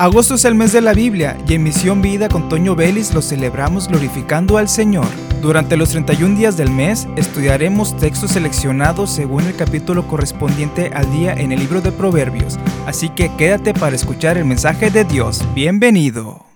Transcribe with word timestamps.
Agosto 0.00 0.36
es 0.36 0.44
el 0.44 0.54
mes 0.54 0.72
de 0.72 0.80
la 0.80 0.94
Biblia 0.94 1.36
y 1.48 1.54
en 1.54 1.64
Misión 1.64 2.00
Vida 2.00 2.28
con 2.28 2.48
Toño 2.48 2.76
Vélez 2.76 3.12
lo 3.14 3.20
celebramos 3.20 3.88
glorificando 3.88 4.56
al 4.56 4.68
Señor. 4.68 5.08
Durante 5.42 5.76
los 5.76 5.90
31 5.90 6.36
días 6.38 6.56
del 6.56 6.70
mes 6.70 7.08
estudiaremos 7.16 7.96
textos 7.96 8.30
seleccionados 8.30 9.10
según 9.10 9.42
el 9.42 9.56
capítulo 9.56 10.06
correspondiente 10.06 10.92
al 10.94 11.10
día 11.10 11.32
en 11.32 11.50
el 11.50 11.58
libro 11.58 11.80
de 11.80 11.90
Proverbios, 11.90 12.60
así 12.86 13.08
que 13.08 13.34
quédate 13.36 13.74
para 13.74 13.96
escuchar 13.96 14.38
el 14.38 14.44
mensaje 14.44 14.92
de 14.92 15.02
Dios. 15.02 15.44
Bienvenido. 15.52 16.46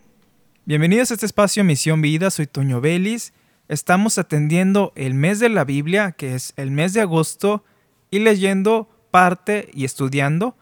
Bienvenidos 0.64 1.10
a 1.10 1.14
este 1.14 1.26
espacio 1.26 1.64
Misión 1.64 2.00
Vida, 2.00 2.30
soy 2.30 2.46
Toño 2.46 2.80
Vélez. 2.80 3.32
Estamos 3.66 4.18
atendiendo 4.18 4.92
el 4.94 5.14
mes 5.14 5.40
de 5.40 5.48
la 5.48 5.64
Biblia, 5.64 6.12
que 6.12 6.36
es 6.36 6.54
el 6.56 6.70
mes 6.70 6.92
de 6.92 7.00
agosto, 7.00 7.64
y 8.08 8.20
leyendo 8.20 8.88
parte 9.10 9.68
y 9.74 9.84
estudiando 9.84 10.56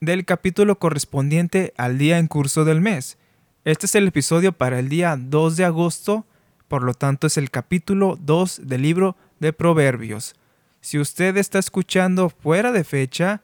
del 0.00 0.24
capítulo 0.24 0.78
correspondiente 0.78 1.74
al 1.76 1.98
día 1.98 2.18
en 2.18 2.28
curso 2.28 2.64
del 2.64 2.80
mes. 2.80 3.18
Este 3.64 3.86
es 3.86 3.94
el 3.94 4.08
episodio 4.08 4.52
para 4.52 4.78
el 4.78 4.88
día 4.88 5.16
2 5.18 5.56
de 5.56 5.64
agosto, 5.64 6.24
por 6.68 6.82
lo 6.82 6.94
tanto 6.94 7.26
es 7.26 7.36
el 7.36 7.50
capítulo 7.50 8.16
2 8.20 8.62
del 8.64 8.82
libro 8.82 9.16
de 9.40 9.52
Proverbios. 9.52 10.36
Si 10.80 10.98
usted 10.98 11.36
está 11.36 11.58
escuchando 11.58 12.30
fuera 12.30 12.70
de 12.70 12.84
fecha, 12.84 13.42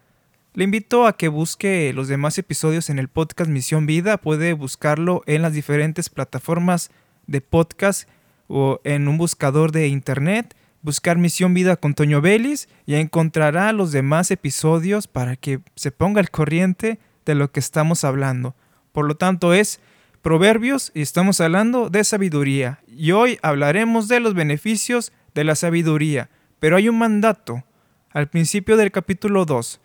le 0.55 0.65
invito 0.65 1.07
a 1.07 1.17
que 1.17 1.29
busque 1.29 1.93
los 1.93 2.07
demás 2.07 2.39
episodios 2.39 2.89
en 2.89 3.01
el 3.01 3.09
podcast 3.09 3.51
Misión 3.51 3.87
Vida. 3.87 4.19
Puede 4.19 4.53
buscarlo 4.53 5.23
en 5.27 5.43
las 5.43 5.53
diferentes 5.53 6.09
plataformas 6.09 6.91
de 7.27 7.41
podcast 7.41 8.09
o 8.47 8.81
en 8.85 9.09
un 9.09 9.19
buscador 9.19 9.73
de 9.73 9.89
internet 9.89 10.55
buscar 10.85 11.17
Misión 11.17 11.55
Vida 11.55 11.77
con 11.77 11.95
Toño 11.95 12.21
Vélez 12.21 12.69
y 12.85 12.95
encontrará 12.95 13.73
los 13.73 13.91
demás 13.91 14.31
episodios 14.31 15.09
para 15.09 15.35
que 15.35 15.61
se 15.75 15.91
ponga 15.91 16.21
al 16.21 16.31
corriente 16.31 17.01
de 17.25 17.35
lo 17.35 17.51
que 17.51 17.59
estamos 17.59 18.05
hablando. 18.05 18.55
Por 18.93 19.07
lo 19.07 19.17
tanto, 19.17 19.55
es 19.55 19.81
Proverbios 20.21 20.93
y 20.95 21.01
estamos 21.01 21.41
hablando 21.41 21.89
de 21.91 22.05
sabiduría. 22.05 22.81
Y 22.87 23.13
hoy 23.13 23.39
hablaremos 23.43 24.09
de 24.09 24.21
los 24.21 24.35
beneficios 24.35 25.13
de 25.35 25.45
la 25.45 25.55
sabiduría. 25.55 26.31
Pero 26.61 26.77
hay 26.77 26.89
un 26.89 26.99
mandato 26.99 27.65
al 28.11 28.29
principio 28.29 28.77
del 28.77 28.93
capítulo 28.93 29.45
2 29.45 29.81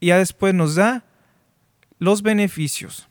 y 0.00 0.06
ya 0.08 0.18
después 0.18 0.54
nos 0.54 0.74
da 0.74 1.04
los 1.98 2.22
beneficios. 2.22 3.08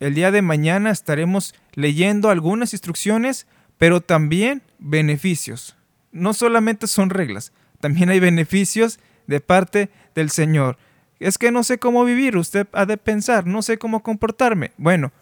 El 0.00 0.14
día 0.14 0.30
de 0.30 0.42
mañana 0.42 0.90
estaremos 0.90 1.54
leyendo 1.74 2.30
algunas 2.30 2.72
instrucciones, 2.72 3.46
pero 3.78 4.00
también 4.00 4.62
beneficios 4.78 5.77
no 6.12 6.34
solamente 6.34 6.86
son 6.86 7.10
reglas, 7.10 7.52
también 7.80 8.10
hay 8.10 8.20
beneficios 8.20 8.98
de 9.26 9.40
parte 9.40 9.90
del 10.14 10.30
Señor. 10.30 10.78
Es 11.20 11.38
que 11.38 11.50
no 11.50 11.64
sé 11.64 11.78
cómo 11.78 12.04
vivir, 12.04 12.36
usted 12.36 12.66
ha 12.72 12.86
de 12.86 12.96
pensar, 12.96 13.46
no 13.46 13.62
sé 13.62 13.78
cómo 13.78 14.02
comportarme. 14.02 14.72
Bueno, 14.76 15.12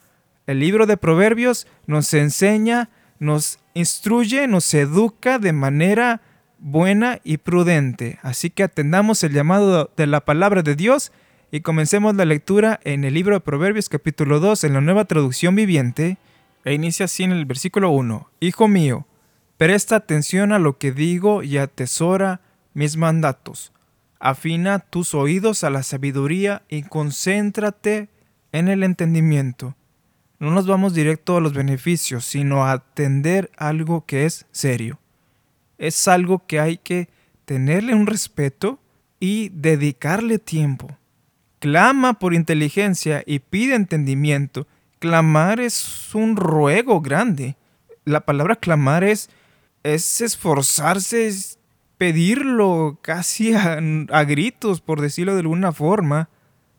el 0.46 0.60
libro 0.60 0.86
de 0.86 0.96
Proverbios 0.96 1.66
nos 1.86 2.12
enseña, 2.14 2.90
nos 3.18 3.58
instruye, 3.74 4.46
nos 4.46 4.72
educa 4.74 5.38
de 5.38 5.52
manera 5.52 6.20
buena 6.58 7.20
y 7.24 7.38
prudente. 7.38 8.18
Así 8.22 8.50
que 8.50 8.62
atendamos 8.62 9.22
el 9.24 9.32
llamado 9.32 9.90
de 9.96 10.06
la 10.06 10.24
palabra 10.24 10.62
de 10.62 10.76
Dios 10.76 11.12
y 11.50 11.60
comencemos 11.60 12.14
la 12.16 12.24
lectura 12.24 12.80
en 12.84 13.04
el 13.04 13.14
libro 13.14 13.34
de 13.34 13.40
Proverbios 13.40 13.88
capítulo 13.88 14.40
2 14.40 14.64
en 14.64 14.74
la 14.74 14.80
nueva 14.80 15.04
traducción 15.04 15.54
viviente 15.54 16.18
e 16.64 16.74
inicia 16.74 17.04
así 17.04 17.24
en 17.24 17.32
el 17.32 17.44
versículo 17.44 17.90
1. 17.90 18.30
Hijo 18.40 18.68
mío, 18.68 19.06
Presta 19.56 19.96
atención 19.96 20.52
a 20.52 20.58
lo 20.58 20.76
que 20.76 20.92
digo 20.92 21.42
y 21.42 21.56
atesora 21.56 22.40
mis 22.74 22.96
mandatos. 22.96 23.72
Afina 24.20 24.80
tus 24.80 25.14
oídos 25.14 25.64
a 25.64 25.70
la 25.70 25.82
sabiduría 25.82 26.62
y 26.68 26.82
concéntrate 26.82 28.08
en 28.52 28.68
el 28.68 28.82
entendimiento. 28.82 29.74
No 30.38 30.50
nos 30.50 30.66
vamos 30.66 30.92
directo 30.92 31.38
a 31.38 31.40
los 31.40 31.54
beneficios, 31.54 32.26
sino 32.26 32.64
a 32.64 32.72
atender 32.72 33.50
algo 33.56 34.04
que 34.04 34.26
es 34.26 34.44
serio. 34.52 34.98
Es 35.78 36.06
algo 36.06 36.46
que 36.46 36.60
hay 36.60 36.76
que 36.76 37.08
tenerle 37.46 37.94
un 37.94 38.06
respeto 38.06 38.78
y 39.20 39.48
dedicarle 39.50 40.38
tiempo. 40.38 40.98
Clama 41.60 42.18
por 42.18 42.34
inteligencia 42.34 43.22
y 43.24 43.38
pide 43.38 43.74
entendimiento. 43.74 44.66
Clamar 44.98 45.60
es 45.60 46.14
un 46.14 46.36
ruego 46.36 47.00
grande. 47.00 47.56
La 48.04 48.20
palabra 48.20 48.56
clamar 48.56 49.02
es 49.02 49.30
es 49.94 50.20
esforzarse, 50.20 51.28
es 51.28 51.58
pedirlo 51.96 52.98
casi 53.02 53.54
a, 53.54 53.80
gritos, 54.24 54.80
por 54.80 55.00
decirlo 55.00 55.34
de 55.34 55.40
alguna 55.40 55.72
forma. 55.72 56.28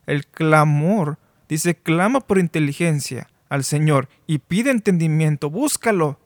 El 0.06 0.26
clamor. 0.26 1.18
Dice, 1.48 1.74
clama 1.74 2.20
por 2.20 2.38
inteligencia 2.38 3.28
al 3.48 3.64
Señor 3.64 4.10
y 4.26 4.38
pide 4.38 4.70
entendimiento, 4.70 5.48
búscalo 5.48 6.20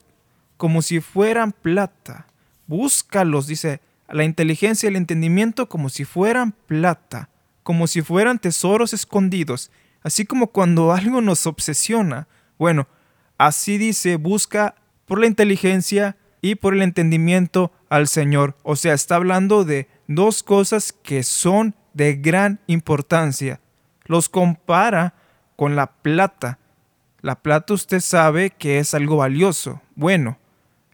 como 0.56 0.82
si 0.82 1.00
fueran 1.00 1.52
plata. 1.52 2.26
Búscalos, 2.66 3.46
dice, 3.46 3.80
la 4.08 4.24
inteligencia 4.24 4.88
y 4.88 4.90
el 4.90 4.96
entendimiento 4.96 5.68
como 5.68 5.88
si 5.88 6.04
fueran 6.04 6.52
plata, 6.66 7.28
como 7.62 7.86
si 7.86 8.02
fueran 8.02 8.40
tesoros 8.40 8.92
escondidos, 8.92 9.70
así 10.02 10.24
como 10.24 10.48
cuando 10.48 10.92
algo 10.92 11.20
nos 11.20 11.46
obsesiona. 11.46 12.26
Bueno, 12.58 12.88
así 13.38 13.78
dice, 13.78 14.16
busca 14.16 14.74
por 15.06 15.20
la 15.20 15.26
inteligencia 15.26 16.16
y 16.42 16.56
por 16.56 16.74
el 16.74 16.82
entendimiento 16.82 17.72
al 17.88 18.08
Señor. 18.08 18.56
O 18.64 18.76
sea, 18.76 18.92
está 18.92 19.16
hablando 19.16 19.64
de 19.64 19.88
dos 20.08 20.42
cosas 20.42 20.92
que 20.92 21.22
son 21.22 21.74
de 21.94 22.16
gran 22.16 22.60
importancia. 22.66 23.60
Los 24.04 24.28
compara 24.28 25.14
con 25.56 25.76
la 25.76 25.92
plata. 25.92 26.58
La 27.20 27.36
plata 27.36 27.72
usted 27.72 28.00
sabe 28.00 28.50
que 28.50 28.80
es 28.80 28.92
algo 28.92 29.18
valioso. 29.18 29.80
Bueno, 29.94 30.38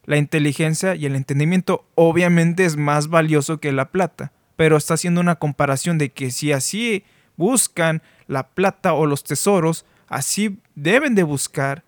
la 0.04 0.18
inteligencia 0.18 0.94
y 0.94 1.06
el 1.06 1.16
entendimiento 1.16 1.86
obviamente 1.94 2.64
es 2.64 2.76
más 2.76 3.08
valioso 3.08 3.58
que 3.58 3.72
la 3.72 3.90
plata, 3.90 4.32
pero 4.56 4.76
está 4.76 4.94
haciendo 4.94 5.20
una 5.20 5.36
comparación 5.36 5.96
de 5.96 6.10
que 6.10 6.30
si 6.30 6.52
así 6.52 7.04
buscan 7.36 8.02
la 8.26 8.48
plata 8.48 8.92
o 8.92 9.06
los 9.06 9.24
tesoros, 9.24 9.86
así 10.08 10.58
deben 10.74 11.14
de 11.14 11.22
buscar 11.22 11.84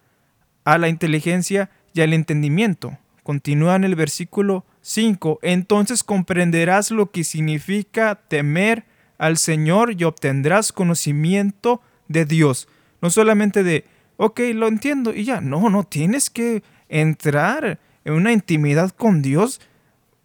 a 0.64 0.78
la 0.78 0.88
inteligencia 0.88 1.70
y 1.92 2.00
al 2.00 2.14
entendimiento. 2.14 2.96
Continúa 3.30 3.76
en 3.76 3.84
el 3.84 3.94
versículo 3.94 4.64
5, 4.80 5.38
entonces 5.42 6.02
comprenderás 6.02 6.90
lo 6.90 7.12
que 7.12 7.22
significa 7.22 8.16
temer 8.26 8.86
al 9.18 9.36
Señor 9.36 9.94
y 9.96 10.02
obtendrás 10.02 10.72
conocimiento 10.72 11.80
de 12.08 12.24
Dios. 12.24 12.66
No 13.00 13.08
solamente 13.08 13.62
de, 13.62 13.84
ok, 14.16 14.40
lo 14.54 14.66
entiendo 14.66 15.14
y 15.14 15.22
ya, 15.22 15.40
no, 15.40 15.70
no, 15.70 15.84
tienes 15.84 16.28
que 16.28 16.64
entrar 16.88 17.78
en 18.04 18.14
una 18.14 18.32
intimidad 18.32 18.90
con 18.90 19.22
Dios. 19.22 19.60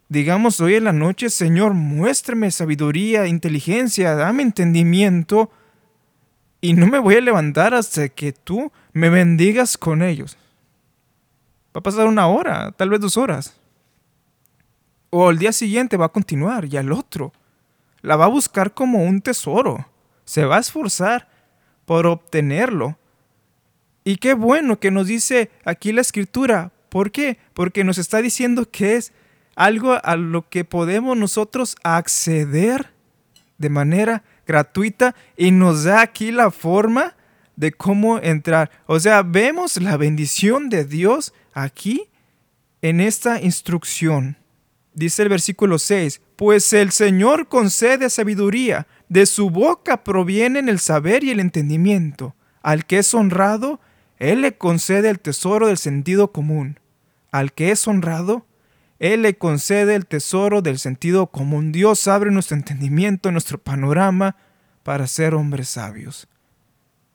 Digamos 0.08 0.58
hoy 0.58 0.74
en 0.74 0.82
la 0.82 0.92
noche, 0.92 1.30
Señor, 1.30 1.74
muéstrame 1.74 2.50
sabiduría, 2.50 3.28
inteligencia, 3.28 4.16
dame 4.16 4.42
entendimiento 4.42 5.52
y 6.60 6.72
no 6.72 6.88
me 6.88 6.98
voy 6.98 7.14
a 7.14 7.20
levantar 7.20 7.72
hasta 7.72 8.08
que 8.08 8.32
tú 8.32 8.72
me 8.92 9.10
bendigas 9.10 9.78
con 9.78 10.02
ellos. 10.02 10.36
Va 11.76 11.80
a 11.80 11.82
pasar 11.82 12.06
una 12.06 12.26
hora, 12.26 12.72
tal 12.72 12.88
vez 12.88 13.00
dos 13.00 13.18
horas. 13.18 13.54
O 15.10 15.28
el 15.28 15.36
día 15.36 15.52
siguiente 15.52 15.98
va 15.98 16.06
a 16.06 16.08
continuar 16.08 16.64
y 16.64 16.78
al 16.78 16.90
otro. 16.90 17.34
La 18.00 18.16
va 18.16 18.24
a 18.24 18.28
buscar 18.28 18.72
como 18.72 19.04
un 19.04 19.20
tesoro. 19.20 19.86
Se 20.24 20.46
va 20.46 20.56
a 20.56 20.60
esforzar 20.60 21.28
por 21.84 22.06
obtenerlo. 22.06 22.96
Y 24.04 24.16
qué 24.16 24.32
bueno 24.32 24.80
que 24.80 24.90
nos 24.90 25.06
dice 25.06 25.50
aquí 25.66 25.92
la 25.92 26.00
escritura. 26.00 26.72
¿Por 26.88 27.10
qué? 27.10 27.36
Porque 27.52 27.84
nos 27.84 27.98
está 27.98 28.22
diciendo 28.22 28.70
que 28.70 28.96
es 28.96 29.12
algo 29.54 29.98
a 30.02 30.16
lo 30.16 30.48
que 30.48 30.64
podemos 30.64 31.14
nosotros 31.14 31.76
acceder 31.82 32.90
de 33.58 33.68
manera 33.68 34.22
gratuita 34.46 35.14
y 35.36 35.50
nos 35.50 35.84
da 35.84 36.00
aquí 36.00 36.32
la 36.32 36.50
forma 36.50 37.16
de 37.54 37.72
cómo 37.72 38.18
entrar. 38.18 38.70
O 38.86 38.98
sea, 38.98 39.22
vemos 39.22 39.78
la 39.78 39.98
bendición 39.98 40.70
de 40.70 40.86
Dios 40.86 41.34
aquí 41.56 42.10
en 42.82 43.00
esta 43.00 43.40
instrucción. 43.40 44.36
Dice 44.92 45.22
el 45.22 45.30
versículo 45.30 45.78
6, 45.78 46.20
pues 46.36 46.72
el 46.72 46.92
Señor 46.92 47.48
concede 47.48 48.10
sabiduría, 48.10 48.86
de 49.08 49.26
su 49.26 49.50
boca 49.50 50.04
provienen 50.04 50.68
el 50.68 50.78
saber 50.78 51.24
y 51.24 51.30
el 51.30 51.40
entendimiento. 51.40 52.36
Al 52.62 52.84
que 52.86 52.98
es 52.98 53.14
honrado, 53.14 53.80
Él 54.18 54.42
le 54.42 54.56
concede 54.56 55.08
el 55.08 55.18
tesoro 55.18 55.66
del 55.66 55.78
sentido 55.78 56.30
común. 56.30 56.78
Al 57.32 57.52
que 57.52 57.70
es 57.70 57.88
honrado, 57.88 58.46
Él 58.98 59.22
le 59.22 59.36
concede 59.38 59.94
el 59.94 60.06
tesoro 60.06 60.60
del 60.60 60.78
sentido 60.78 61.28
común. 61.28 61.72
Dios 61.72 62.06
abre 62.06 62.30
nuestro 62.30 62.56
entendimiento, 62.56 63.32
nuestro 63.32 63.58
panorama 63.58 64.36
para 64.82 65.06
ser 65.06 65.34
hombres 65.34 65.70
sabios. 65.70 66.28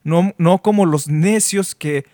No, 0.04 0.34
no 0.38 0.62
como 0.64 0.86
los 0.86 1.08
necios 1.08 1.76
que 1.76 2.06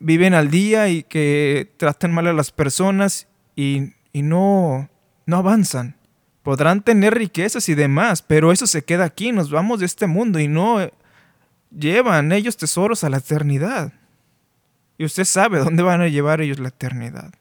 viven 0.00 0.34
al 0.34 0.50
día 0.50 0.88
y 0.88 1.04
que 1.04 1.72
tratan 1.76 2.12
mal 2.12 2.26
a 2.26 2.32
las 2.32 2.50
personas 2.50 3.28
y, 3.54 3.92
no, 4.12 4.88
no 5.26 5.36
avanzan. 5.36 5.96
Podrán 6.42 6.82
tener 6.82 7.14
riquezas 7.14 7.68
y 7.68 7.74
demás, 7.74 8.22
pero 8.22 8.50
eso 8.50 8.66
se 8.66 8.82
queda 8.82 9.04
aquí, 9.04 9.30
nos 9.30 9.50
vamos 9.50 9.78
de 9.78 9.86
este 9.86 10.06
mundo 10.06 10.40
y 10.40 10.48
no 10.48 10.78
llevan 11.70 12.32
ellos 12.32 12.56
tesoros 12.56 13.04
a 13.04 13.10
la 13.10 13.18
eternidad. 13.18 13.92
Y 14.98 15.04
usted 15.04 15.24
sabe 15.24 15.60
dónde 15.60 15.82
van 15.82 16.00
a 16.00 16.08
llevar 16.08 16.40
ellos 16.40 16.58
la 16.58 16.68
eternidad. 16.68 17.32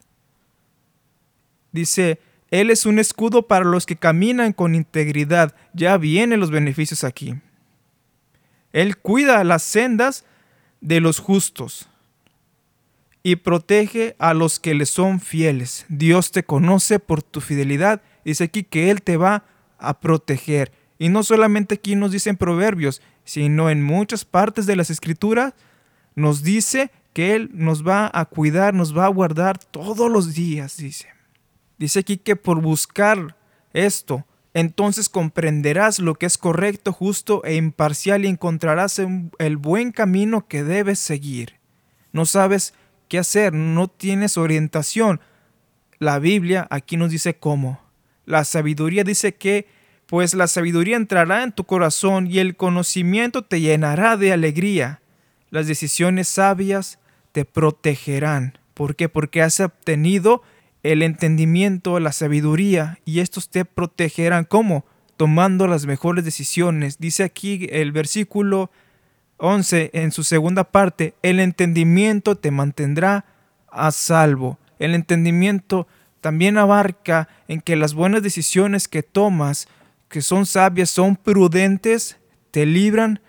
Dice, 1.72 2.20
Él 2.52 2.70
es 2.70 2.86
un 2.86 3.00
escudo 3.00 3.48
para 3.48 3.66
los 3.66 3.86
que 3.86 3.96
caminan 3.96 4.54
con 4.54 4.76
integridad. 4.76 5.56
Ya 5.74 5.98
vienen 5.98 6.40
los 6.40 6.52
beneficios 6.52 7.04
aquí. 7.04 7.36
Él 8.74 8.98
cuida 8.98 9.44
las 9.44 9.64
sendas 9.64 10.26
de 10.82 11.00
los 11.00 11.20
justos 11.20 11.89
y 13.24 13.38
protege 13.38 14.16
a 14.20 14.34
los 14.34 14.60
que 14.60 14.74
le 14.74 14.86
son 14.86 15.20
fieles. 15.20 15.86
Dios 15.90 16.32
te 16.32 16.44
conoce 16.44 17.00
por 17.00 17.22
tu 17.22 17.42
fidelidad. 17.42 18.02
Dice 18.24 18.46
aquí 18.46 18.64
que 18.64 18.90
Él 18.92 19.02
te 19.02 19.18
va 19.18 19.44
a 19.78 20.00
proteger. 20.00 20.72
Y 20.98 21.10
no 21.10 21.24
solamente 21.24 21.76
aquí 21.76 21.96
nos 21.96 22.12
dicen 22.12 22.38
proverbios, 22.38 23.02
sino 23.24 23.70
en 23.70 23.84
muchas 23.84 24.26
partes 24.26 24.66
de 24.66 24.76
las 24.76 24.90
escrituras 24.90 25.54
nos 26.16 26.44
dice 26.44 26.92
que 27.14 27.36
Él 27.36 27.50
nos 27.54 27.88
va 27.88 28.10
a 28.14 28.26
cuidar, 28.26 28.74
nos 28.74 28.96
va 28.98 29.06
a 29.06 29.10
guardar 29.10 29.58
todos 29.58 30.12
los 30.12 30.34
días, 30.34 30.78
dice. 30.78 31.08
Dice 31.78 32.00
aquí 32.00 32.18
que 32.18 32.36
por 32.36 32.62
buscar 32.62 33.38
esto, 33.74 34.26
entonces 34.54 35.10
comprenderás 35.10 36.00
lo 36.00 36.16
que 36.16 36.26
es 36.26 36.38
correcto, 36.38 36.92
justo 36.92 37.44
e 37.46 37.56
imparcial 37.56 38.26
y 38.26 38.28
encontrarás 38.28 39.00
el 39.00 39.58
buen 39.58 39.92
camino 39.92 40.48
que 40.48 40.64
debes 40.64 41.00
seguir. 41.00 41.60
No 42.12 42.26
sabes 42.26 42.74
qué 43.10 43.20
hacer, 43.20 43.54
no 43.54 43.90
tienes 43.90 44.38
orientación. 44.38 45.20
La 45.98 46.20
Biblia 46.20 46.66
aquí 46.70 46.96
nos 46.96 47.12
dice 47.12 47.36
cómo. 47.36 47.82
La 48.26 48.46
sabiduría 48.46 49.04
dice 49.04 49.36
que, 49.36 49.68
pues 50.06 50.34
la 50.34 50.48
sabiduría 50.48 50.96
entrará 50.96 51.44
en 51.44 51.52
tu 51.52 51.66
corazón 51.66 52.28
y 52.28 52.40
el 52.40 52.56
conocimiento 52.56 53.44
te 53.44 53.60
llenará 53.60 54.16
de 54.16 54.32
alegría. 54.32 55.02
Las 55.50 55.68
decisiones 55.68 56.30
sabias 56.30 57.00
te 57.34 57.44
protegerán. 57.44 58.58
¿Por 58.74 58.96
qué? 58.96 59.10
Porque 59.10 59.42
has 59.42 59.60
obtenido 59.60 60.42
el 60.84 61.02
entendimiento, 61.02 62.00
la 62.00 62.12
sabiduría 62.12 63.00
y 63.04 63.20
estos 63.20 63.50
te 63.50 63.66
protegerán. 63.66 64.46
¿Cómo? 64.46 64.86
Tomando 65.18 65.68
las 65.68 65.86
mejores 65.86 66.24
decisiones. 66.24 66.98
Dice 67.00 67.24
aquí 67.24 67.68
el 67.72 67.92
versículo 67.92 68.72
11 69.40 69.92
en 69.94 70.12
su 70.12 70.24
segunda 70.24 70.66
parte, 70.66 71.16
el 71.22 71.40
entendimiento 71.40 72.36
te 72.36 72.52
mantendrá 72.52 73.26
a 73.72 73.92
salvo. 73.92 74.60
El 74.78 74.94
entendimiento 74.94 75.88
también 76.22 76.58
abarca 76.58 77.30
en 77.48 77.62
que 77.62 77.76
las 77.76 77.94
buenas 77.94 78.22
decisiones 78.22 78.88
que 78.88 79.04
tomas, 79.04 79.68
que 80.10 80.22
son 80.22 80.46
sabias, 80.46 80.90
son 80.90 81.16
prudentes, 81.16 82.18
te 82.52 82.66
libran 82.66 83.22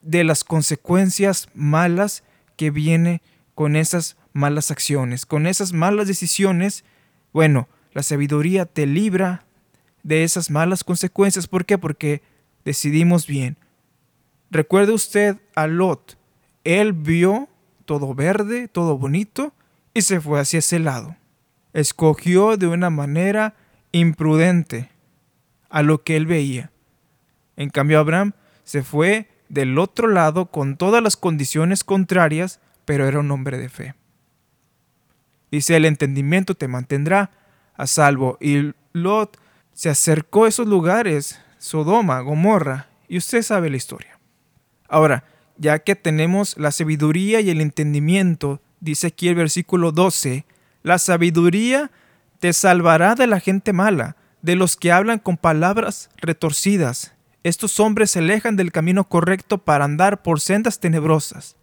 de 0.00 0.24
las 0.24 0.44
consecuencias 0.44 1.48
malas 1.54 2.24
que 2.56 2.70
viene 2.70 3.22
con 3.54 3.76
esas 3.76 4.16
malas 4.32 4.70
acciones, 4.70 5.26
con 5.26 5.46
esas 5.46 5.72
malas 5.72 6.08
decisiones. 6.08 6.84
Bueno, 7.32 7.68
la 7.92 8.02
sabiduría 8.02 8.64
te 8.64 8.86
libra 8.86 9.44
de 10.02 10.24
esas 10.24 10.50
malas 10.50 10.84
consecuencias. 10.84 11.46
¿Por 11.46 11.66
qué? 11.66 11.78
Porque 11.78 12.22
decidimos 12.64 13.26
bien. 13.26 13.56
Recuerde 14.52 14.92
usted 14.92 15.38
a 15.54 15.66
Lot. 15.66 16.18
Él 16.64 16.92
vio 16.92 17.48
todo 17.86 18.14
verde, 18.14 18.68
todo 18.68 18.98
bonito, 18.98 19.54
y 19.94 20.02
se 20.02 20.20
fue 20.20 20.40
hacia 20.40 20.58
ese 20.58 20.78
lado. 20.78 21.16
Escogió 21.72 22.58
de 22.58 22.66
una 22.66 22.90
manera 22.90 23.54
imprudente 23.92 24.90
a 25.70 25.82
lo 25.82 26.04
que 26.04 26.16
él 26.16 26.26
veía. 26.26 26.70
En 27.56 27.70
cambio, 27.70 27.98
Abraham 27.98 28.34
se 28.62 28.82
fue 28.82 29.30
del 29.48 29.78
otro 29.78 30.06
lado 30.08 30.50
con 30.50 30.76
todas 30.76 31.02
las 31.02 31.16
condiciones 31.16 31.82
contrarias, 31.82 32.60
pero 32.84 33.08
era 33.08 33.20
un 33.20 33.30
hombre 33.30 33.56
de 33.56 33.70
fe. 33.70 33.94
Dice, 35.50 35.76
el 35.76 35.86
entendimiento 35.86 36.54
te 36.54 36.68
mantendrá 36.68 37.30
a 37.74 37.86
salvo. 37.86 38.36
Y 38.38 38.74
Lot 38.92 39.38
se 39.72 39.88
acercó 39.88 40.44
a 40.44 40.48
esos 40.48 40.66
lugares, 40.66 41.40
Sodoma, 41.56 42.20
Gomorra, 42.20 42.88
y 43.08 43.16
usted 43.16 43.40
sabe 43.40 43.70
la 43.70 43.78
historia. 43.78 44.18
Ahora, 44.92 45.24
ya 45.56 45.78
que 45.78 45.96
tenemos 45.96 46.54
la 46.58 46.70
sabiduría 46.70 47.40
y 47.40 47.48
el 47.48 47.62
entendimiento, 47.62 48.60
dice 48.78 49.06
aquí 49.06 49.28
el 49.28 49.36
versículo 49.36 49.90
12, 49.90 50.44
la 50.82 50.98
sabiduría 50.98 51.90
te 52.40 52.52
salvará 52.52 53.14
de 53.14 53.26
la 53.26 53.40
gente 53.40 53.72
mala, 53.72 54.16
de 54.42 54.54
los 54.54 54.76
que 54.76 54.92
hablan 54.92 55.18
con 55.18 55.38
palabras 55.38 56.10
retorcidas. 56.18 57.14
Estos 57.42 57.80
hombres 57.80 58.10
se 58.10 58.18
alejan 58.18 58.54
del 58.56 58.70
camino 58.70 59.08
correcto 59.08 59.56
para 59.56 59.86
andar 59.86 60.20
por 60.20 60.40
sendas 60.40 60.78
tenebrosas. 60.78 61.56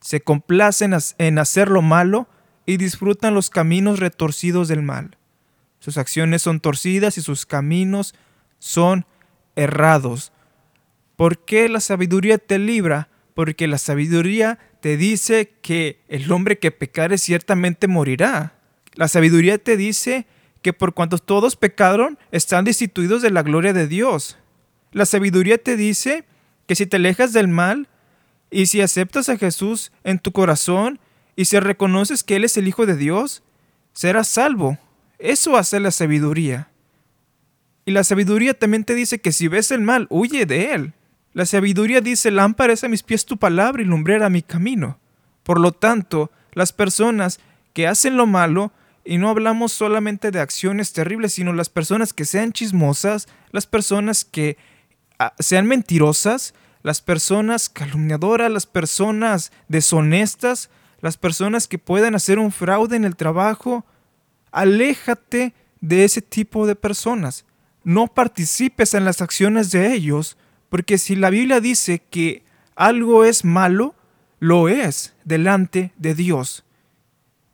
Se 0.00 0.20
complacen 0.20 0.96
en 1.18 1.38
hacer 1.38 1.70
lo 1.70 1.80
malo 1.80 2.26
y 2.66 2.76
disfrutan 2.76 3.34
los 3.34 3.50
caminos 3.50 4.00
retorcidos 4.00 4.66
del 4.66 4.82
mal. 4.82 5.16
Sus 5.78 5.96
acciones 5.96 6.42
son 6.42 6.58
torcidas 6.58 7.18
y 7.18 7.22
sus 7.22 7.46
caminos 7.46 8.16
son 8.58 9.06
errados. 9.54 10.32
¿Por 11.16 11.44
qué 11.44 11.68
la 11.68 11.80
sabiduría 11.80 12.38
te 12.38 12.58
libra? 12.58 13.08
Porque 13.34 13.66
la 13.66 13.78
sabiduría 13.78 14.58
te 14.80 14.96
dice 14.96 15.54
que 15.62 16.00
el 16.08 16.30
hombre 16.30 16.58
que 16.58 16.70
pecare 16.70 17.18
ciertamente 17.18 17.88
morirá. 17.88 18.54
La 18.94 19.08
sabiduría 19.08 19.58
te 19.58 19.76
dice 19.76 20.26
que 20.62 20.72
por 20.72 20.94
cuanto 20.94 21.18
todos 21.18 21.56
pecaron, 21.56 22.18
están 22.32 22.64
destituidos 22.64 23.22
de 23.22 23.30
la 23.30 23.42
gloria 23.42 23.72
de 23.72 23.86
Dios. 23.86 24.38
La 24.92 25.06
sabiduría 25.06 25.58
te 25.58 25.76
dice 25.76 26.24
que 26.66 26.74
si 26.74 26.86
te 26.86 26.96
alejas 26.96 27.32
del 27.32 27.48
mal 27.48 27.88
y 28.50 28.66
si 28.66 28.80
aceptas 28.80 29.28
a 29.28 29.36
Jesús 29.36 29.92
en 30.04 30.18
tu 30.18 30.32
corazón 30.32 31.00
y 31.36 31.46
si 31.46 31.58
reconoces 31.58 32.22
que 32.22 32.36
Él 32.36 32.44
es 32.44 32.56
el 32.56 32.68
Hijo 32.68 32.86
de 32.86 32.96
Dios, 32.96 33.42
serás 33.92 34.28
salvo. 34.28 34.78
Eso 35.18 35.56
hace 35.56 35.80
la 35.80 35.90
sabiduría. 35.90 36.68
Y 37.84 37.92
la 37.92 38.04
sabiduría 38.04 38.54
también 38.54 38.84
te 38.84 38.94
dice 38.94 39.20
que 39.20 39.32
si 39.32 39.48
ves 39.48 39.70
el 39.70 39.80
mal, 39.80 40.06
huye 40.10 40.46
de 40.46 40.72
él. 40.72 40.94
La 41.34 41.46
sabiduría 41.46 42.00
dice, 42.00 42.30
lámpara 42.30 42.74
a 42.80 42.88
mis 42.88 43.02
pies 43.02 43.26
tu 43.26 43.36
palabra 43.36 43.82
y 43.82 43.84
lumbrera 43.84 44.30
mi 44.30 44.40
camino. 44.40 44.98
Por 45.42 45.60
lo 45.60 45.72
tanto, 45.72 46.30
las 46.52 46.72
personas 46.72 47.40
que 47.72 47.88
hacen 47.88 48.16
lo 48.16 48.26
malo, 48.26 48.72
y 49.04 49.18
no 49.18 49.28
hablamos 49.28 49.72
solamente 49.72 50.30
de 50.30 50.40
acciones 50.40 50.92
terribles, 50.92 51.34
sino 51.34 51.52
las 51.52 51.68
personas 51.68 52.12
que 52.12 52.24
sean 52.24 52.52
chismosas, 52.52 53.26
las 53.50 53.66
personas 53.66 54.24
que 54.24 54.56
ah, 55.18 55.34
sean 55.38 55.66
mentirosas, 55.66 56.54
las 56.82 57.02
personas 57.02 57.68
calumniadoras, 57.68 58.50
las 58.50 58.66
personas 58.66 59.52
deshonestas, 59.68 60.70
las 61.00 61.16
personas 61.16 61.66
que 61.66 61.78
puedan 61.78 62.14
hacer 62.14 62.38
un 62.38 62.52
fraude 62.52 62.96
en 62.96 63.04
el 63.04 63.16
trabajo, 63.16 63.84
aléjate 64.52 65.52
de 65.80 66.04
ese 66.04 66.22
tipo 66.22 66.66
de 66.66 66.76
personas. 66.76 67.44
No 67.82 68.06
participes 68.06 68.94
en 68.94 69.04
las 69.04 69.20
acciones 69.20 69.70
de 69.70 69.92
ellos, 69.92 70.38
porque 70.74 70.98
si 70.98 71.14
la 71.14 71.30
Biblia 71.30 71.60
dice 71.60 72.02
que 72.10 72.42
algo 72.74 73.24
es 73.24 73.44
malo, 73.44 73.94
lo 74.40 74.68
es 74.68 75.14
delante 75.24 75.92
de 75.98 76.16
Dios. 76.16 76.64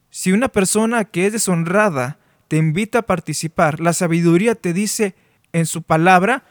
Si 0.09 0.33
una 0.33 0.49
persona 0.49 1.05
que 1.05 1.27
es 1.27 1.35
deshonrada 1.35 2.19
te 2.49 2.57
invita 2.57 3.01
a 3.01 3.03
participar, 3.03 3.79
la 3.79 3.93
sabiduría 3.93 4.55
te 4.55 4.73
dice 4.73 5.17
en 5.53 5.67
su 5.67 5.83
palabra, 5.83 6.45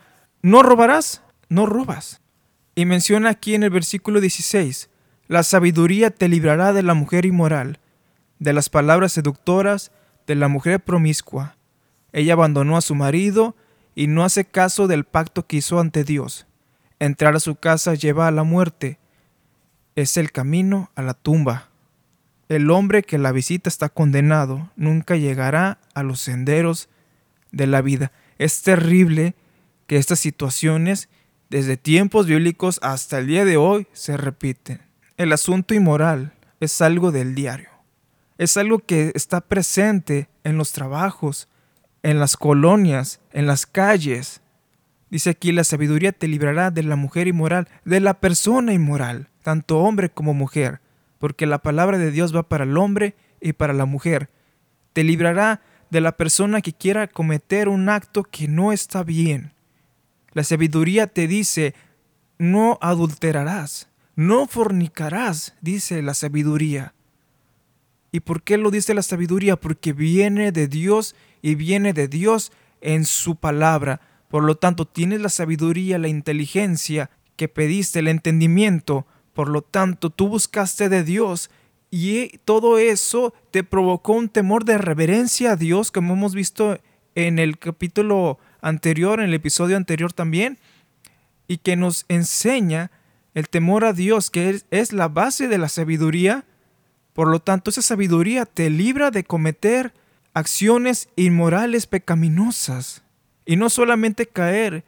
no 0.44 0.62
robarás, 0.62 1.24
no 1.48 1.66
robas. 1.66 2.22
Y 2.76 2.86
menciona 2.86 3.32
aquí 3.32 3.56
en 3.56 3.64
el 3.64 3.72
versículo 3.72 4.22
16, 4.22 4.92
la 5.28 5.42
sabiduría 5.42 6.12
te 6.12 6.28
librará 6.28 6.72
de 6.72 6.84
la 6.84 6.94
mujer 6.94 7.26
inmoral, 7.26 7.80
de 8.38 8.54
las 8.54 8.70
palabras 8.70 9.12
seductoras, 9.14 9.92
de 10.28 10.36
la 10.36 10.50
mujer 10.50 10.80
promiscua. 10.82 11.56
Ella 12.12 12.34
abandonó 12.34 12.78
a 12.78 12.82
su 12.82 12.94
marido 12.94 13.56
y 13.96 14.06
no 14.06 14.24
hace 14.24 14.46
caso 14.46 14.86
del 14.86 15.04
pacto 15.04 15.48
que 15.48 15.58
hizo 15.58 15.80
ante 15.80 16.04
Dios. 16.04 16.46
Entrar 17.00 17.36
a 17.36 17.40
su 17.40 17.56
casa 17.56 17.96
lleva 17.96 18.28
a 18.28 18.32
la 18.32 18.44
muerte. 18.44 19.00
Es 19.96 20.18
el 20.18 20.32
camino 20.32 20.92
a 20.96 21.02
la 21.02 21.14
tumba. 21.14 21.70
El 22.50 22.72
hombre 22.72 23.04
que 23.04 23.18
la 23.18 23.32
visita 23.32 23.70
está 23.70 23.90
condenado, 23.90 24.72
nunca 24.76 25.16
llegará 25.16 25.80
a 25.94 26.04
los 26.04 26.20
senderos 26.20 26.90
de 27.52 27.68
la 27.68 27.82
vida. 27.82 28.12
Es 28.38 28.62
terrible 28.62 29.36
que 29.88 29.98
estas 29.98 30.20
situaciones, 30.20 31.10
desde 31.50 31.78
tiempos 31.78 32.26
bíblicos 32.26 32.80
hasta 32.82 33.20
el 33.20 33.28
día 33.28 33.46
de 33.46 33.58
hoy, 33.58 33.88
se 33.94 34.18
repiten. 34.18 34.82
El 35.18 35.32
asunto 35.32 35.74
inmoral 35.74 36.34
es 36.60 36.82
algo 36.82 37.12
del 37.12 37.36
diario. 37.36 37.70
Es 38.38 38.58
algo 38.58 38.80
que 38.80 39.12
está 39.16 39.42
presente 39.42 40.30
en 40.44 40.58
los 40.58 40.72
trabajos, 40.72 41.50
en 42.04 42.20
las 42.20 42.38
colonias, 42.38 43.20
en 43.32 43.46
las 43.46 43.66
calles, 43.66 44.42
Dice 45.10 45.32
aquí, 45.32 45.52
la 45.52 45.64
sabiduría 45.64 46.12
te 46.12 46.28
librará 46.28 46.72
de 46.72 46.84
la 46.84 46.96
mujer 46.96 47.28
inmoral, 47.28 47.68
de 47.84 48.00
la 48.00 48.20
persona 48.20 48.74
inmoral, 48.74 49.30
tanto 49.42 49.80
hombre 49.80 50.10
como 50.10 50.34
mujer, 50.34 50.82
porque 51.18 51.46
la 51.46 51.60
palabra 51.60 51.98
de 51.98 52.12
Dios 52.12 52.36
va 52.36 52.44
para 52.44 52.64
el 52.64 52.78
hombre 52.78 53.16
y 53.42 53.54
para 53.54 53.74
la 53.74 53.86
mujer. 53.86 54.30
Te 54.94 55.04
librará 55.04 55.62
de 55.90 56.02
la 56.02 56.16
persona 56.16 56.62
que 56.62 56.74
quiera 56.74 57.08
cometer 57.08 57.70
un 57.70 57.90
acto 57.90 58.24
que 58.24 58.48
no 58.48 58.72
está 58.72 59.04
bien. 59.04 59.54
La 60.34 60.44
sabiduría 60.44 61.08
te 61.08 61.28
dice, 61.28 61.74
no 62.38 62.78
adulterarás, 62.82 63.90
no 64.16 64.46
fornicarás, 64.46 65.56
dice 65.62 66.02
la 66.04 66.14
sabiduría. 66.14 66.94
¿Y 68.12 68.22
por 68.22 68.44
qué 68.44 68.58
lo 68.58 68.72
dice 68.72 68.94
la 68.94 69.04
sabiduría? 69.04 69.56
Porque 69.56 69.94
viene 69.94 70.52
de 70.52 70.68
Dios 70.68 71.16
y 71.42 71.56
viene 71.56 71.94
de 71.94 72.08
Dios 72.08 72.52
en 72.82 73.06
su 73.06 73.36
palabra. 73.36 74.02
Por 74.30 74.44
lo 74.44 74.56
tanto, 74.56 74.86
tienes 74.86 75.22
la 75.22 75.30
sabiduría, 75.30 75.98
la 75.98 76.08
inteligencia 76.08 77.10
que 77.36 77.50
pediste, 77.50 78.00
el 78.00 78.08
entendimiento. 78.08 79.06
Por 79.34 79.50
lo 79.50 79.64
tanto, 79.64 80.12
tú 80.12 80.30
buscaste 80.30 80.88
de 80.88 81.04
Dios 81.04 81.50
y 81.92 82.38
todo 82.46 82.78
eso 82.78 83.34
te 83.50 83.64
provocó 83.64 84.14
un 84.14 84.30
temor 84.30 84.66
de 84.66 84.78
reverencia 84.78 85.54
a 85.54 85.56
Dios, 85.56 85.92
como 85.92 86.14
hemos 86.14 86.36
visto 86.36 86.80
en 87.16 87.40
el 87.40 87.58
capítulo 87.58 88.38
anterior, 88.62 89.20
en 89.20 89.30
el 89.30 89.34
episodio 89.34 89.76
anterior 89.76 90.14
también, 90.14 90.60
y 91.48 91.58
que 91.58 91.76
nos 91.76 92.06
enseña 92.08 92.92
el 93.34 93.50
temor 93.50 93.84
a 93.84 93.94
Dios, 93.94 94.30
que 94.30 94.62
es, 94.70 94.94
la 94.94 95.08
base 95.08 95.48
de 95.48 95.58
la 95.58 95.70
sabiduría. 95.70 96.46
Por 97.14 97.30
lo 97.30 97.40
tanto, 97.40 97.72
esa 97.72 97.82
sabiduría 97.82 98.46
te 98.46 98.70
libra 98.70 99.10
de 99.10 99.24
cometer 99.24 99.94
acciones 100.36 101.10
inmorales 101.16 101.88
pecaminosas 101.88 103.04
y 103.50 103.56
no 103.56 103.72
solamente 103.72 104.28
caer 104.28 104.84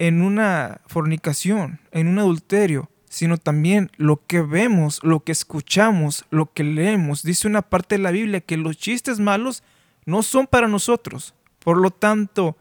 en 0.00 0.20
una 0.20 0.80
fornicación, 0.88 1.78
en 1.92 2.08
un 2.08 2.18
adulterio, 2.18 2.90
sino 3.08 3.38
también 3.38 3.92
lo 3.98 4.26
que 4.26 4.40
vemos, 4.40 4.98
lo 5.04 5.20
que 5.20 5.30
escuchamos, 5.30 6.24
lo 6.28 6.52
que 6.52 6.64
leemos. 6.64 7.22
Dice 7.22 7.46
una 7.46 7.62
parte 7.62 7.94
de 7.94 8.02
la 8.02 8.10
Biblia 8.10 8.40
que 8.40 8.56
los 8.56 8.76
chistes 8.76 9.20
malos 9.20 9.62
no 10.06 10.24
son 10.24 10.48
para 10.48 10.66
nosotros. 10.66 11.34
Por 11.60 11.76
lo 11.76 11.92
tanto, 11.92 12.56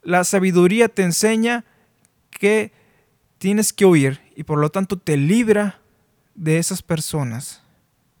la 0.00 0.24
sabiduría 0.24 0.88
te 0.88 1.02
enseña 1.02 1.66
que 2.30 2.72
tienes 3.36 3.74
que 3.74 3.84
huir 3.84 4.22
y 4.34 4.44
por 4.44 4.58
lo 4.58 4.70
tanto 4.70 4.96
te 4.96 5.18
libra 5.18 5.78
de 6.34 6.56
esas 6.56 6.80
personas. 6.80 7.62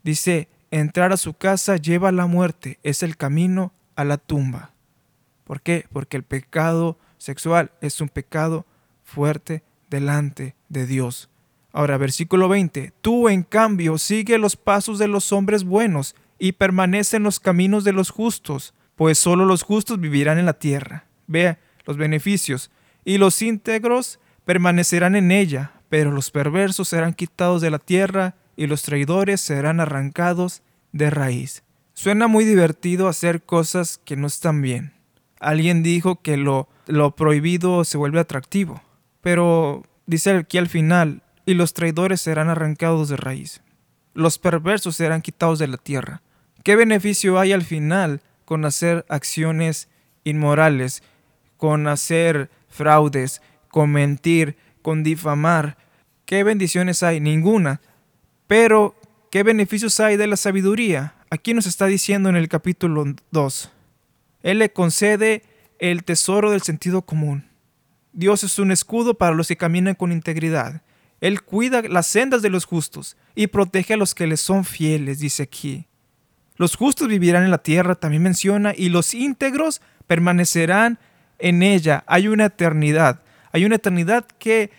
Dice, 0.02 0.50
entrar 0.70 1.10
a 1.14 1.16
su 1.16 1.32
casa 1.32 1.76
lleva 1.76 2.10
a 2.10 2.12
la 2.12 2.26
muerte, 2.26 2.78
es 2.82 3.02
el 3.02 3.16
camino 3.16 3.72
a 3.94 4.04
la 4.04 4.18
tumba. 4.18 4.75
¿Por 5.46 5.60
qué? 5.60 5.86
Porque 5.92 6.16
el 6.16 6.24
pecado 6.24 6.98
sexual 7.18 7.70
es 7.80 8.00
un 8.00 8.08
pecado 8.08 8.66
fuerte 9.04 9.62
delante 9.88 10.56
de 10.68 10.86
Dios. 10.86 11.30
Ahora, 11.72 11.96
versículo 11.98 12.48
20. 12.48 12.92
Tú, 13.00 13.28
en 13.28 13.44
cambio, 13.44 13.96
sigue 13.96 14.38
los 14.38 14.56
pasos 14.56 14.98
de 14.98 15.08
los 15.08 15.32
hombres 15.32 15.62
buenos 15.62 16.16
y 16.38 16.52
permanece 16.52 17.18
en 17.18 17.22
los 17.22 17.38
caminos 17.38 17.84
de 17.84 17.92
los 17.92 18.10
justos, 18.10 18.74
pues 18.96 19.18
solo 19.18 19.44
los 19.44 19.62
justos 19.62 20.00
vivirán 20.00 20.38
en 20.38 20.46
la 20.46 20.58
tierra. 20.58 21.04
Vea 21.26 21.58
los 21.84 21.96
beneficios. 21.96 22.70
Y 23.04 23.18
los 23.18 23.40
íntegros 23.40 24.18
permanecerán 24.44 25.14
en 25.14 25.30
ella, 25.30 25.72
pero 25.88 26.10
los 26.10 26.30
perversos 26.30 26.88
serán 26.88 27.14
quitados 27.14 27.62
de 27.62 27.70
la 27.70 27.78
tierra 27.78 28.34
y 28.56 28.66
los 28.66 28.82
traidores 28.82 29.40
serán 29.40 29.78
arrancados 29.78 30.62
de 30.92 31.10
raíz. 31.10 31.62
Suena 31.94 32.26
muy 32.26 32.44
divertido 32.44 33.06
hacer 33.06 33.42
cosas 33.42 34.00
que 34.04 34.16
no 34.16 34.26
están 34.26 34.60
bien. 34.60 34.95
Alguien 35.40 35.82
dijo 35.82 36.22
que 36.22 36.36
lo, 36.36 36.68
lo 36.86 37.14
prohibido 37.14 37.84
se 37.84 37.98
vuelve 37.98 38.20
atractivo, 38.20 38.82
pero 39.20 39.82
dice 40.06 40.30
aquí 40.30 40.58
al 40.58 40.68
final, 40.68 41.22
y 41.46 41.54
los 41.54 41.74
traidores 41.74 42.20
serán 42.20 42.48
arrancados 42.48 43.08
de 43.08 43.16
raíz. 43.16 43.62
Los 44.14 44.38
perversos 44.38 44.96
serán 44.96 45.22
quitados 45.22 45.58
de 45.58 45.68
la 45.68 45.76
tierra. 45.76 46.22
¿Qué 46.64 46.74
beneficio 46.74 47.38
hay 47.38 47.52
al 47.52 47.62
final 47.62 48.20
con 48.44 48.64
hacer 48.64 49.06
acciones 49.08 49.88
inmorales, 50.24 51.02
con 51.56 51.86
hacer 51.86 52.50
fraudes, 52.68 53.40
con 53.68 53.92
mentir, 53.92 54.56
con 54.82 55.04
difamar? 55.04 55.76
¿Qué 56.24 56.42
bendiciones 56.42 57.04
hay? 57.04 57.20
Ninguna. 57.20 57.80
Pero, 58.48 58.96
¿qué 59.30 59.44
beneficios 59.44 60.00
hay 60.00 60.16
de 60.16 60.26
la 60.26 60.36
sabiduría? 60.36 61.14
Aquí 61.30 61.54
nos 61.54 61.66
está 61.66 61.86
diciendo 61.86 62.28
en 62.28 62.36
el 62.36 62.48
capítulo 62.48 63.04
2. 63.30 63.70
Él 64.42 64.58
le 64.58 64.72
concede 64.72 65.42
el 65.78 66.04
tesoro 66.04 66.50
del 66.50 66.62
sentido 66.62 67.02
común. 67.02 67.48
Dios 68.12 68.44
es 68.44 68.58
un 68.58 68.70
escudo 68.70 69.14
para 69.14 69.34
los 69.34 69.48
que 69.48 69.56
caminan 69.56 69.94
con 69.94 70.12
integridad. 70.12 70.82
Él 71.20 71.42
cuida 71.42 71.82
las 71.82 72.06
sendas 72.06 72.42
de 72.42 72.50
los 72.50 72.64
justos 72.64 73.16
y 73.34 73.46
protege 73.48 73.94
a 73.94 73.96
los 73.96 74.14
que 74.14 74.26
les 74.26 74.40
son 74.40 74.64
fieles, 74.64 75.18
dice 75.18 75.42
aquí. 75.42 75.86
Los 76.56 76.76
justos 76.76 77.08
vivirán 77.08 77.44
en 77.44 77.50
la 77.50 77.58
tierra, 77.58 77.94
también 77.94 78.22
menciona, 78.22 78.72
y 78.74 78.88
los 78.88 79.12
íntegros 79.12 79.82
permanecerán 80.06 80.98
en 81.38 81.62
ella. 81.62 82.04
Hay 82.06 82.28
una 82.28 82.46
eternidad. 82.46 83.22
Hay 83.52 83.64
una 83.64 83.76
eternidad 83.76 84.26
que 84.38 84.70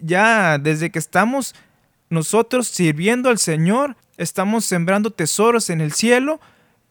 ya 0.00 0.58
desde 0.58 0.90
que 0.90 0.98
estamos 0.98 1.54
nosotros 2.08 2.68
sirviendo 2.68 3.28
al 3.28 3.38
Señor, 3.38 3.96
estamos 4.16 4.64
sembrando 4.64 5.10
tesoros 5.10 5.70
en 5.70 5.80
el 5.80 5.92
cielo 5.92 6.40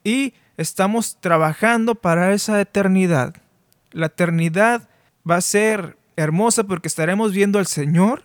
y 0.03 0.33
estamos 0.57 1.17
trabajando 1.19 1.95
para 1.95 2.33
esa 2.33 2.59
eternidad. 2.61 3.35
La 3.91 4.07
eternidad 4.07 4.89
va 5.29 5.37
a 5.37 5.41
ser 5.41 5.97
hermosa 6.15 6.63
porque 6.63 6.87
estaremos 6.87 7.33
viendo 7.33 7.59
al 7.59 7.67
Señor, 7.67 8.23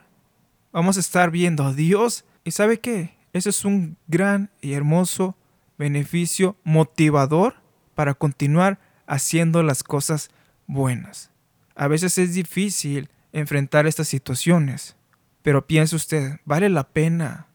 vamos 0.73 0.97
a 0.97 1.01
estar 1.01 1.31
viendo 1.31 1.65
a 1.65 1.73
Dios 1.73 2.25
y 2.45 2.53
¿sabe 2.53 2.79
qué? 2.81 3.17
Ese 3.33 3.51
es 3.51 3.65
un 3.65 3.97
gran 4.07 4.51
y 4.61 4.73
hermoso 4.73 5.37
beneficio 5.79 6.57
motivador 6.65 7.55
para 7.95 8.15
continuar 8.15 8.79
haciendo 9.07 9.63
las 9.63 9.83
cosas 9.83 10.31
buenas. 10.67 11.31
A 11.75 11.89
veces 11.89 12.19
es 12.19 12.35
difícil 12.35 13.09
enfrentar 13.33 13.87
estas 13.87 14.09
situaciones, 14.09 14.97
pero 15.43 15.67
piense 15.67 15.97
usted, 15.97 16.41
¿vale 16.45 16.69
la 16.69 16.89
pena 16.89 17.47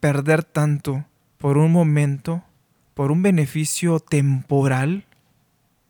perder 0.00 0.44
tanto 0.44 1.06
por 1.38 1.56
un 1.56 1.72
momento 1.72 2.44
por 2.94 3.12
un 3.12 3.22
beneficio 3.22 4.00
temporal, 4.00 5.04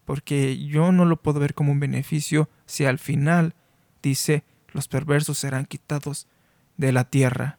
porque 0.04 0.58
yo 0.58 0.92
no 0.92 1.04
lo 1.04 1.16
puedo 1.16 1.40
ver 1.40 1.54
como 1.54 1.72
un 1.72 1.80
beneficio 1.80 2.48
si 2.66 2.84
al 2.84 2.98
final 2.98 3.54
dice 4.02 4.44
los 4.72 4.88
perversos 4.88 5.38
serán 5.38 5.66
quitados 5.66 6.26
de 6.76 6.92
la 6.92 7.04
tierra. 7.04 7.58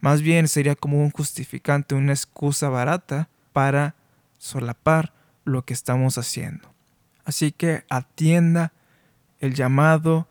Más 0.00 0.22
bien 0.22 0.48
sería 0.48 0.74
como 0.74 1.02
un 1.02 1.10
justificante, 1.10 1.94
una 1.94 2.12
excusa 2.12 2.68
barata 2.68 3.28
para 3.52 3.94
solapar 4.38 5.12
lo 5.44 5.64
que 5.64 5.74
estamos 5.74 6.18
haciendo. 6.18 6.72
Así 7.24 7.52
que 7.52 7.84
atienda 7.88 8.72
el 9.40 9.54
llamado 9.54 10.28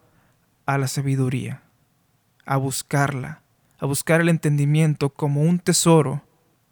a 0.65 0.77
la 0.77 0.87
sabiduría, 0.87 1.63
a 2.45 2.57
buscarla, 2.57 3.41
a 3.79 3.85
buscar 3.85 4.21
el 4.21 4.29
entendimiento 4.29 5.09
como 5.09 5.41
un 5.41 5.59
tesoro 5.59 6.23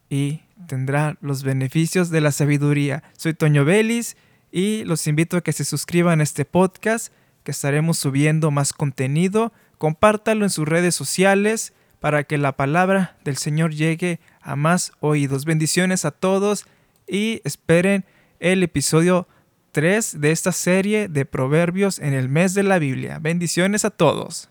y 0.09 0.41
tendrá 0.67 1.17
los 1.21 1.43
beneficios 1.43 2.09
de 2.09 2.21
la 2.21 2.31
sabiduría. 2.31 3.03
Soy 3.17 3.33
Toño 3.33 3.65
Vélez 3.65 4.15
y 4.51 4.83
los 4.83 5.07
invito 5.07 5.37
a 5.37 5.41
que 5.41 5.53
se 5.53 5.65
suscriban 5.65 6.19
a 6.19 6.23
este 6.23 6.45
podcast, 6.45 7.13
que 7.43 7.51
estaremos 7.51 7.97
subiendo 7.97 8.51
más 8.51 8.73
contenido. 8.73 9.53
Compártalo 9.77 10.45
en 10.45 10.49
sus 10.49 10.67
redes 10.67 10.95
sociales 10.95 11.73
para 11.99 12.23
que 12.23 12.37
la 12.37 12.53
palabra 12.53 13.17
del 13.23 13.37
Señor 13.37 13.73
llegue 13.73 14.19
a 14.41 14.55
más 14.55 14.91
oídos. 14.99 15.45
Bendiciones 15.45 16.05
a 16.05 16.11
todos 16.11 16.65
y 17.07 17.41
esperen 17.43 18.05
el 18.39 18.63
episodio 18.63 19.27
3 19.71 20.19
de 20.19 20.31
esta 20.31 20.51
serie 20.51 21.07
de 21.07 21.25
Proverbios 21.25 21.99
en 21.99 22.13
el 22.13 22.29
mes 22.29 22.53
de 22.53 22.63
la 22.63 22.79
Biblia. 22.79 23.19
Bendiciones 23.19 23.85
a 23.85 23.89
todos. 23.89 24.50